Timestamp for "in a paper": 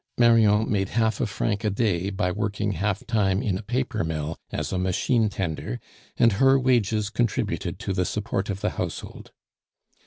3.43-4.03